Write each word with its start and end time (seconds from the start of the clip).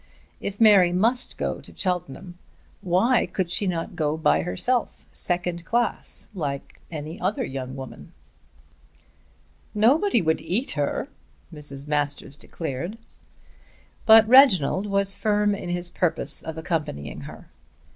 If 0.39 0.59
Mary 0.59 0.91
must 0.91 1.37
go 1.37 1.61
to 1.61 1.77
Cheltenham, 1.77 2.39
why 2.81 3.27
could 3.27 3.51
she 3.51 3.67
not 3.67 3.95
go 3.95 4.17
by 4.17 4.41
herself, 4.41 5.05
second 5.11 5.63
class, 5.63 6.27
like 6.33 6.79
any 6.89 7.19
other 7.21 7.43
young 7.45 7.75
woman? 7.75 8.11
"Nobody 9.75 10.19
would 10.19 10.41
eat 10.41 10.71
her," 10.71 11.07
Mrs. 11.53 11.85
Masters 11.85 12.35
declared. 12.35 12.97
But 14.07 14.27
Reginald 14.27 14.87
was 14.87 15.13
firm 15.13 15.53
in 15.53 15.69
his 15.69 15.91
purpose 15.91 16.41
of 16.41 16.57
accompanying 16.57 17.21
her. 17.21 17.49